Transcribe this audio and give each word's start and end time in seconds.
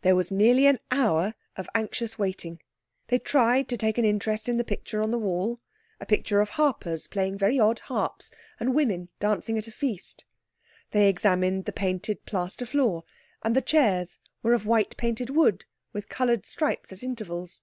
There 0.00 0.16
was 0.16 0.30
nearly 0.32 0.64
an 0.64 0.78
hour 0.90 1.34
of 1.56 1.68
anxious 1.74 2.18
waiting. 2.18 2.62
They 3.08 3.18
tried 3.18 3.68
to 3.68 3.76
take 3.76 3.98
an 3.98 4.04
interest 4.06 4.48
in 4.48 4.56
the 4.56 4.64
picture 4.64 5.02
on 5.02 5.10
the 5.10 5.18
wall, 5.18 5.60
a 6.00 6.06
picture 6.06 6.40
of 6.40 6.48
harpers 6.48 7.06
playing 7.06 7.36
very 7.36 7.60
odd 7.60 7.80
harps 7.80 8.30
and 8.58 8.74
women 8.74 9.10
dancing 9.20 9.58
at 9.58 9.68
a 9.68 9.70
feast. 9.70 10.24
They 10.92 11.06
examined 11.10 11.66
the 11.66 11.72
painted 11.72 12.24
plaster 12.24 12.64
floor, 12.64 13.04
and 13.42 13.54
the 13.54 13.60
chairs 13.60 14.18
were 14.42 14.54
of 14.54 14.64
white 14.64 14.96
painted 14.96 15.28
wood 15.28 15.66
with 15.92 16.08
coloured 16.08 16.46
stripes 16.46 16.90
at 16.90 17.02
intervals. 17.02 17.62